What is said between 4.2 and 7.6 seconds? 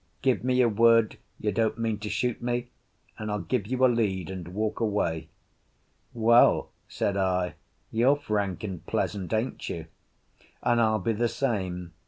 and walk away." "Well," said I,